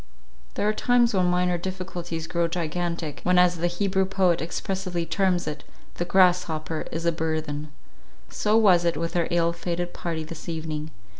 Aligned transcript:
There 0.55 0.67
are 0.67 0.73
times 0.73 1.13
when 1.13 1.27
minor 1.27 1.59
difficulties 1.59 2.25
grow 2.25 2.47
gigantic 2.47 3.17
—times, 3.17 3.25
when 3.25 3.37
as 3.37 3.57
the 3.57 3.67
Hebrew 3.67 4.05
poet 4.05 4.41
expressively 4.41 5.05
terms 5.05 5.45
it, 5.45 5.63
"the 5.97 6.05
grasshopper 6.05 6.87
is 6.91 7.05
a 7.05 7.11
burthen;" 7.11 7.69
so 8.27 8.57
was 8.57 8.83
it 8.83 8.97
with 8.97 9.15
our 9.15 9.27
ill 9.29 9.53
fated 9.53 9.93
party 9.93 10.23
this 10.23 10.49
evening. 10.49 10.89